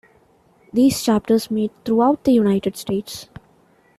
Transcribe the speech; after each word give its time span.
These 0.73 0.99
chapters 1.03 1.51
meet 1.51 1.69
throughout 1.85 2.23
the 2.23 2.31
United 2.31 2.75
States. 2.75 3.27